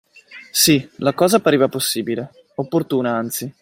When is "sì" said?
0.51-0.89